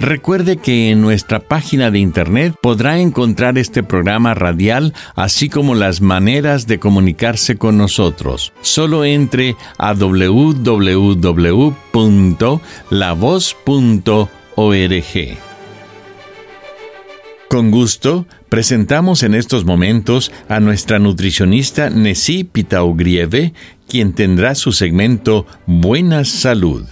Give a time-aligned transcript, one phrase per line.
[0.00, 6.00] Recuerde que en nuestra página de internet podrá encontrar este programa radial, así como las
[6.00, 8.54] maneras de comunicarse con nosotros.
[8.62, 10.98] Solo entre a www.lavoz.org.
[17.50, 23.52] Con gusto, presentamos en estos momentos a nuestra nutricionista Nessie Pitaugrieve,
[23.86, 26.86] quien tendrá su segmento Buena Salud.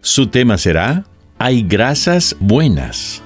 [0.00, 1.06] Su tema será
[1.44, 3.20] hay grasas buenas.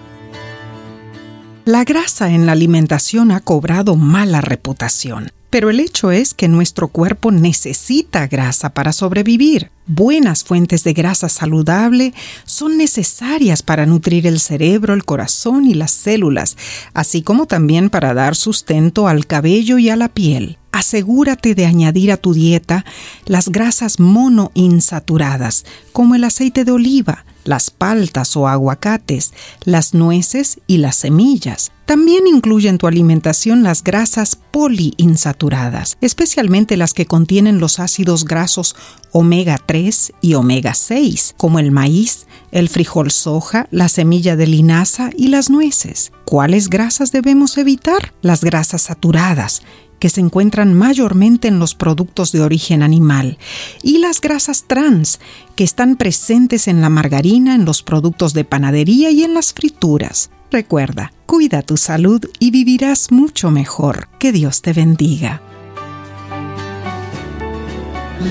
[1.67, 6.89] La grasa en la alimentación ha cobrado mala reputación, pero el hecho es que nuestro
[6.89, 9.71] cuerpo necesita grasa para sobrevivir.
[9.87, 12.15] Buenas fuentes de grasa saludable
[12.47, 16.57] son necesarias para nutrir el cerebro, el corazón y las células,
[16.95, 22.13] así como también para dar sustento al cabello y a la piel asegúrate de añadir
[22.13, 22.85] a tu dieta
[23.25, 29.33] las grasas monoinsaturadas, como el aceite de oliva, las paltas o aguacates,
[29.65, 31.73] las nueces y las semillas.
[31.87, 38.75] También incluye en tu alimentación las grasas poliinsaturadas, especialmente las que contienen los ácidos grasos
[39.13, 45.11] omega 3 y omega 6, como el maíz, el frijol soja, la semilla de linaza
[45.17, 46.11] y las nueces.
[46.25, 48.15] ¿Cuáles grasas debemos evitar?
[48.21, 49.63] Las grasas saturadas,
[49.99, 53.39] que se encuentran mayormente en los productos de origen animal,
[53.83, 55.21] y las grasas trans,
[55.55, 60.31] que están presentes en la margarina, en los productos de panadería y en las frituras.
[60.51, 64.09] Recuerda, cuida tu salud y vivirás mucho mejor.
[64.19, 65.41] Que Dios te bendiga.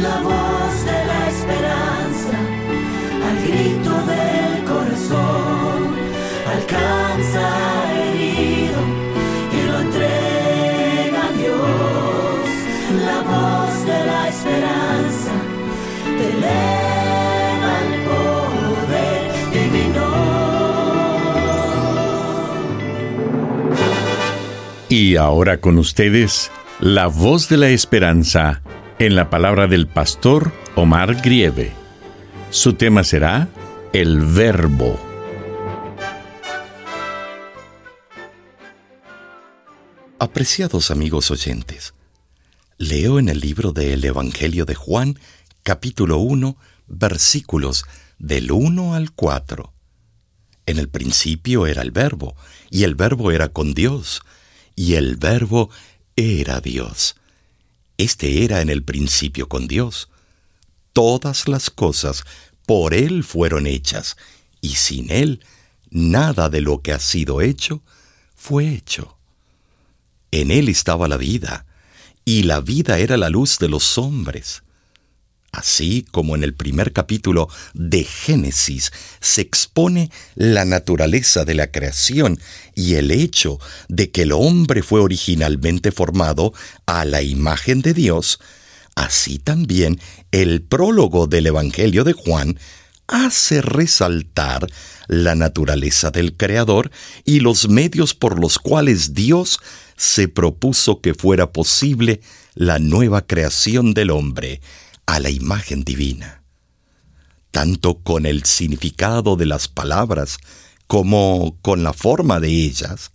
[0.01, 2.39] La voz de la esperanza,
[3.27, 4.14] al grito del
[24.89, 28.61] Y ahora con ustedes, la voz de la esperanza
[28.97, 31.71] en la palabra del pastor Omar Grieve.
[32.49, 33.49] Su tema será
[33.91, 34.99] el verbo.
[40.17, 41.93] Apreciados amigos oyentes,
[42.77, 45.17] leo en el libro del Evangelio de Juan,
[45.63, 47.85] capítulo 1, versículos
[48.19, 49.71] del 1 al 4.
[50.65, 52.35] En el principio era el verbo,
[52.69, 54.21] y el verbo era con Dios,
[54.75, 55.69] y el verbo
[56.17, 57.15] era Dios.
[57.97, 60.09] Este era en el principio con Dios.
[60.91, 62.25] Todas las cosas
[62.65, 64.17] por Él fueron hechas,
[64.59, 65.45] y sin Él
[65.91, 67.81] nada de lo que ha sido hecho
[68.35, 69.17] fue hecho.
[70.31, 71.64] En Él estaba la vida,
[72.25, 74.63] y la vida era la luz de los hombres.
[75.51, 78.91] Así como en el primer capítulo de Génesis
[79.21, 82.39] se expone la naturaleza de la creación
[82.73, 86.53] y el hecho de que el hombre fue originalmente formado
[86.85, 88.41] a la imagen de Dios,
[88.95, 92.59] así también el prólogo del Evangelio de Juan
[93.07, 94.67] hace resaltar
[95.07, 96.91] la naturaleza del Creador
[97.23, 99.59] y los medios por los cuales Dios
[99.97, 102.21] se propuso que fuera posible
[102.53, 104.61] la nueva creación del hombre
[105.05, 106.41] a la imagen divina.
[107.51, 110.37] Tanto con el significado de las palabras
[110.87, 113.11] como con la forma de ellas,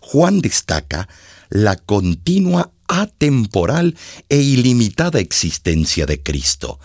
[0.00, 1.08] Juan destaca
[1.50, 3.96] la continua atemporal
[4.28, 6.80] e ilimitada existencia de Cristo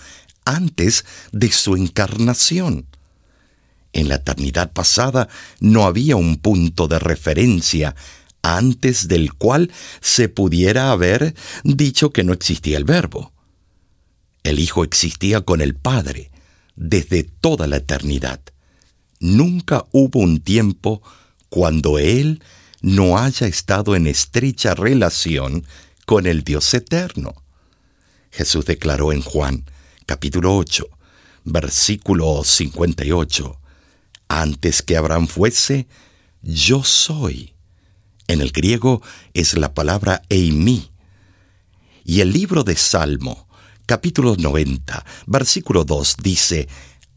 [0.47, 2.87] antes de su encarnación.
[3.91, 5.27] En la eternidad pasada
[5.59, 7.95] no había un punto de referencia
[8.41, 13.33] antes del cual se pudiera haber dicho que no existía el verbo.
[14.43, 16.31] El Hijo existía con el Padre
[16.75, 18.39] desde toda la eternidad.
[19.19, 21.01] Nunca hubo un tiempo
[21.49, 22.41] cuando Él
[22.81, 25.65] no haya estado en estrecha relación
[26.05, 27.33] con el Dios eterno.
[28.31, 29.65] Jesús declaró en Juan,
[30.07, 30.87] capítulo 8,
[31.43, 33.59] versículo 58,
[34.29, 35.85] Antes que Abraham fuese,
[36.41, 37.53] yo soy.
[38.27, 39.01] En el griego
[39.33, 40.89] es la palabra eimi.
[42.05, 43.49] Y el libro de Salmo,
[43.85, 46.69] capítulo 90, versículo 2 dice,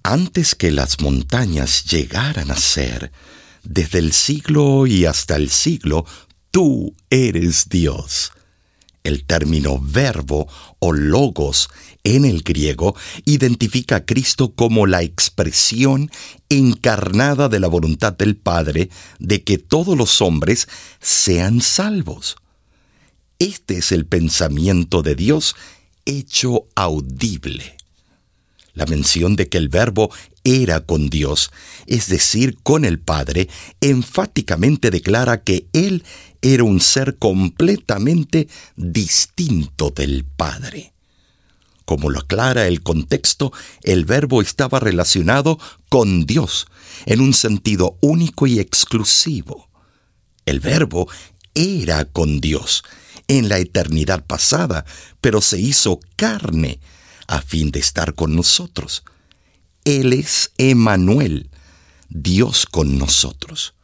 [0.03, 3.13] Antes que las montañas llegaran a ser,
[3.63, 6.07] desde el siglo y hasta el siglo,
[6.51, 8.33] tú eres Dios.
[9.05, 10.49] El término verbo
[10.79, 11.71] o logos
[12.05, 12.95] en el griego
[13.25, 16.11] identifica a Cristo como la expresión
[16.49, 20.69] encarnada de la voluntad del Padre de que todos los hombres
[21.01, 22.37] sean salvos.
[23.39, 25.57] Este es el pensamiento de Dios
[26.05, 27.77] hecho audible.
[28.75, 30.11] La mención de que el verbo
[30.45, 31.51] era con Dios,
[31.87, 33.49] es decir, con el Padre,
[33.81, 36.05] enfáticamente declara que Él
[36.41, 40.93] era un ser completamente distinto del Padre.
[41.91, 43.53] Como lo aclara el contexto,
[43.83, 45.59] el verbo estaba relacionado
[45.89, 46.69] con Dios
[47.05, 49.69] en un sentido único y exclusivo.
[50.47, 51.09] El verbo
[51.53, 52.85] era con Dios
[53.27, 54.85] en la eternidad pasada,
[55.21, 56.79] pero se hizo carne
[57.27, 59.03] a fin de estar con nosotros.
[59.85, 61.51] Él es Emanuel,
[62.09, 63.75] Dios con nosotros.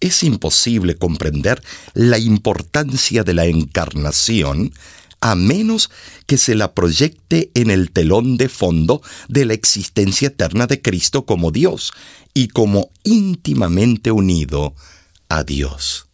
[0.00, 1.62] Es imposible comprender
[1.92, 4.72] la importancia de la encarnación
[5.20, 5.90] a menos
[6.26, 11.26] que se la proyecte en el telón de fondo de la existencia eterna de Cristo
[11.26, 11.92] como Dios
[12.34, 14.74] y como íntimamente unido
[15.28, 16.06] a Dios.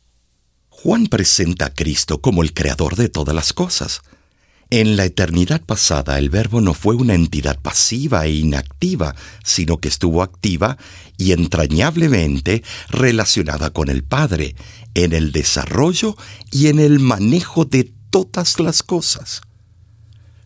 [0.68, 4.02] Juan presenta a Cristo como el creador de todas las cosas.
[4.68, 9.14] En la eternidad pasada el Verbo no fue una entidad pasiva e inactiva,
[9.44, 10.76] sino que estuvo activa
[11.16, 14.56] y entrañablemente relacionada con el Padre,
[14.94, 16.16] en el desarrollo
[16.50, 19.42] y en el manejo de todas las cosas.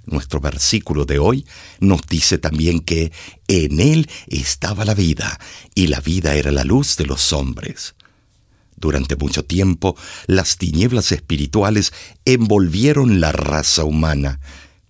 [0.05, 1.47] Nuestro versículo de hoy
[1.79, 3.13] nos dice también que
[3.47, 5.39] en Él estaba la vida,
[5.77, 7.95] y la vida era la luz de los hombres.
[8.77, 9.97] Durante mucho tiempo,
[10.27, 11.93] las tinieblas espirituales
[12.25, 14.41] envolvieron la raza humana,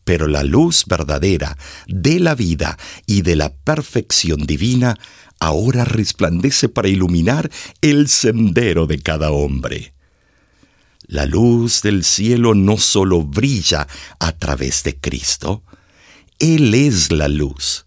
[0.04, 4.96] pero la luz verdadera de la vida y de la perfección divina
[5.38, 7.50] ahora resplandece para iluminar
[7.82, 9.92] el sendero de cada hombre.
[11.10, 13.88] La luz del cielo no solo brilla
[14.20, 15.64] a través de Cristo,
[16.38, 17.82] Él es la luz.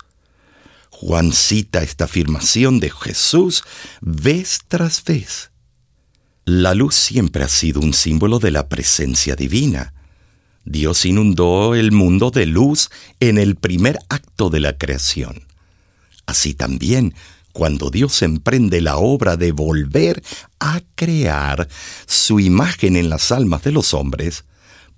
[0.89, 3.63] Juan cita esta afirmación de Jesús
[4.01, 5.51] vez tras vez.
[6.43, 9.93] La luz siempre ha sido un símbolo de la presencia divina.
[10.65, 12.89] Dios inundó el mundo de luz
[13.21, 15.47] en el primer acto de la creación.
[16.25, 17.15] Así también,
[17.53, 20.21] cuando Dios emprende la obra de volver
[20.59, 21.69] a crear
[22.07, 24.43] su imagen en las almas de los hombres,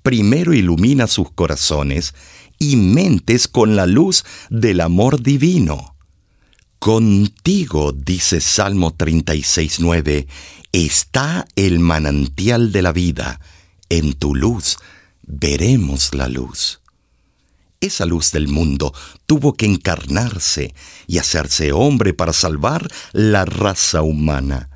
[0.02, 2.16] primero ilumina sus corazones
[2.58, 5.96] y mentes con la luz del amor divino.
[6.80, 10.28] Contigo, dice Salmo 36.9,
[10.72, 13.42] está el manantial de la vida.
[13.90, 14.78] En tu luz
[15.24, 16.82] veremos la luz.
[17.86, 18.96] Esa luz del mundo
[19.28, 20.74] tuvo que encarnarse
[21.06, 24.72] y hacerse hombre para salvar la raza humana.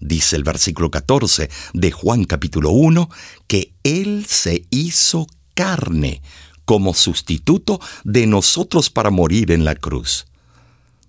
[0.00, 3.10] Dice el versículo 14 de Juan capítulo 1
[3.46, 6.22] que Él se hizo carne
[6.64, 10.24] como sustituto de nosotros para morir en la cruz.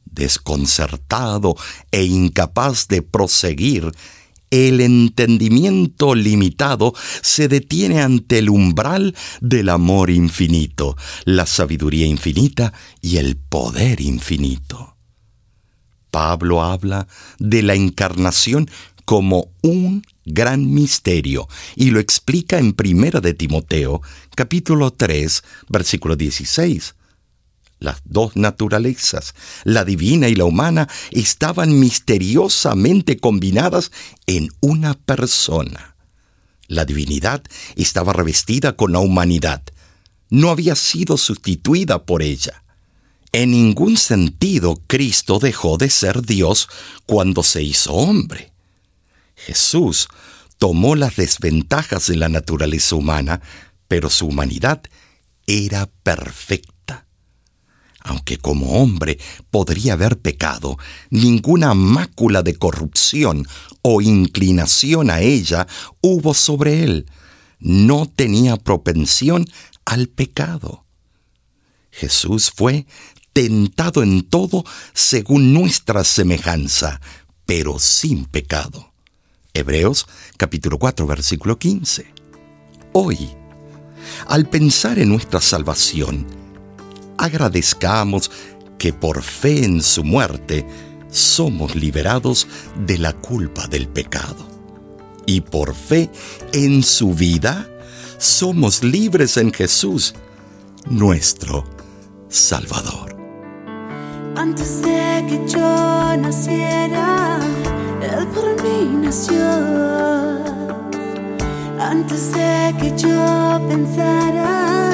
[0.04, 1.56] Desconcertado
[1.92, 3.90] e incapaz de proseguir,
[4.52, 13.18] el entendimiento limitado se detiene ante el umbral del amor infinito, la sabiduría infinita y
[13.18, 14.96] el poder infinito.
[16.12, 18.70] Pablo habla de la encarnación
[19.06, 24.02] como un gran misterio y lo explica en Primera de Timoteo,
[24.36, 26.97] capítulo 3, versículo 16.
[27.80, 33.92] Las dos naturalezas, la divina y la humana, estaban misteriosamente combinadas
[34.26, 35.96] en una persona.
[36.68, 37.44] La divinidad
[37.76, 39.62] estaba revestida con la humanidad.
[40.30, 42.64] No había sido sustituida por ella.
[43.32, 46.68] En ningún sentido Cristo dejó de ser Dios
[47.06, 48.52] cuando se hizo hombre.
[49.36, 50.08] Jesús
[50.58, 53.42] tomó las desventajas de la naturaleza humana,
[53.88, 54.82] pero su humanidad
[55.46, 56.77] era perfecta
[58.08, 59.20] aunque como hombre
[59.52, 60.78] podría haber pecado,
[61.10, 63.46] ninguna mácula de corrupción
[63.82, 65.68] o inclinación a ella
[66.02, 67.06] hubo sobre él.
[67.60, 69.46] No tenía propensión
[69.86, 70.86] al pecado.
[71.92, 72.86] Jesús fue
[73.34, 77.02] tentado en todo según nuestra semejanza,
[77.46, 78.94] pero sin pecado.
[79.54, 82.14] Hebreos capítulo 4 versículo 15.
[82.94, 83.18] Hoy,
[84.28, 86.37] Al pensar en nuestra salvación,
[87.18, 88.32] agradezcamos
[88.78, 90.66] que por fe en su muerte
[91.10, 92.48] somos liberados
[92.86, 94.48] de la culpa del pecado.
[95.26, 96.10] Y por fe
[96.54, 97.68] en su vida
[98.18, 100.16] somos libres en Jesús,
[100.86, 101.66] nuestro
[102.30, 103.16] Salvador.
[104.36, 107.40] Antes de que yo naciera,
[108.34, 109.44] por mí nació.
[111.80, 114.92] Antes de que yo pensara,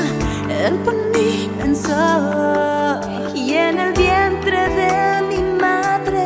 [0.64, 3.02] Por mí pensó.
[3.36, 6.26] Y en el vientre de mi madre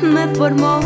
[0.00, 0.78] me formó.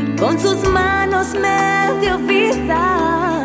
[0.00, 3.42] Y con sus manos me dio vida.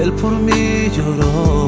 [0.00, 1.59] Él por mí lloró.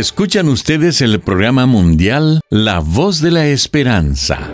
[0.00, 4.50] Escuchan ustedes el programa mundial La Voz de la Esperanza.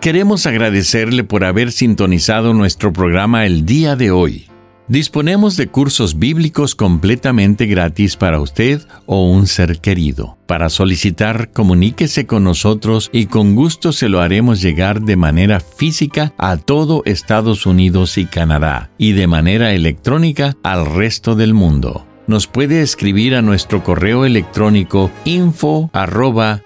[0.00, 4.46] Queremos agradecerle por haber sintonizado nuestro programa el día de hoy.
[4.88, 10.38] Disponemos de cursos bíblicos completamente gratis para usted o un ser querido.
[10.46, 16.32] Para solicitar, comuníquese con nosotros y con gusto se lo haremos llegar de manera física
[16.38, 22.46] a todo Estados Unidos y Canadá y de manera electrónica al resto del mundo nos
[22.46, 26.62] puede escribir a nuestro correo electrónico info arroba.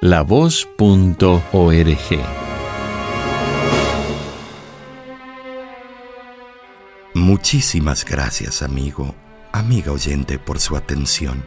[7.14, 9.14] Muchísimas gracias, amigo,
[9.52, 11.42] amiga oyente, por su atención.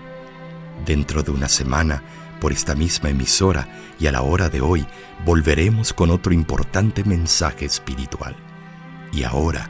[0.86, 2.04] Dentro de una semana,
[2.42, 3.68] por esta misma emisora
[4.00, 4.86] y a la hora de hoy,
[5.26, 8.36] volveremos con otro importante mensaje espiritual.
[9.12, 9.70] Y ahora,